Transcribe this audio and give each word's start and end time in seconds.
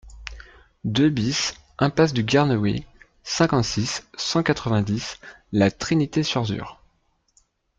deux 0.83 1.11
BIS 1.11 1.53
impasse 1.77 2.11
du 2.11 2.23
Guernehué, 2.23 2.87
cinquante-six, 3.23 4.03
cent 4.17 4.41
quatre-vingt-dix, 4.41 5.19
La 5.51 5.69
Trinité-Surzur 5.69 6.81